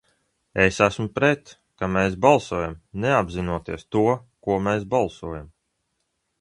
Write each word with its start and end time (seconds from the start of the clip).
Es 0.61 0.77
esmu 0.85 1.03
pret, 1.19 1.51
ka 1.81 1.89
mēs 1.97 2.17
balsojam, 2.25 2.73
neapzinoties 3.05 3.87
to, 3.97 4.05
ko 4.49 4.59
mēs 4.69 4.91
balsojam. 4.97 5.49